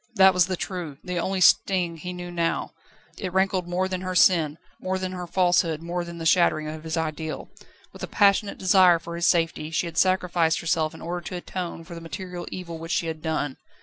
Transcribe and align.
That 0.15 0.33
was 0.33 0.47
the 0.47 0.57
true, 0.57 0.97
the 1.03 1.19
only 1.19 1.41
sting 1.41 1.91
which 1.93 2.01
he 2.01 2.11
knew 2.11 2.31
now; 2.31 2.71
it 3.19 3.31
rankled 3.33 3.67
more 3.67 3.87
than 3.87 4.01
her 4.01 4.15
sin, 4.15 4.57
more 4.79 4.97
than 4.97 5.11
her 5.11 5.27
falsehood, 5.27 5.83
more 5.83 6.03
than 6.03 6.17
the 6.17 6.25
shattering 6.25 6.67
of 6.67 6.83
his 6.83 6.97
ideal. 6.97 7.51
With 7.93 8.01
a 8.01 8.07
passionate 8.07 8.57
desire 8.57 8.97
for 8.97 9.15
his 9.15 9.27
safety, 9.27 9.69
she 9.69 9.85
had 9.85 9.99
sacrificed 9.99 10.59
herself 10.59 10.95
in 10.95 11.03
order 11.03 11.21
to 11.27 11.35
atone 11.35 11.83
for 11.83 11.93
the 11.93 12.01
material 12.01 12.47
evil 12.49 12.79
which 12.79 12.93
she 12.93 13.05
had 13.05 13.21
done. 13.21 13.57